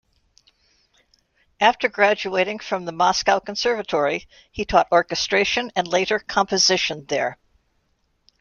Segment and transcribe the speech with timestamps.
[1.59, 7.37] After graduating from the Moscow Conservatory, he taught orchestration and later composition there.